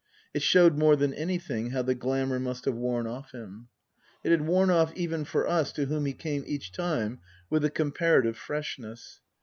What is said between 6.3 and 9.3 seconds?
each time with a comparative freshness.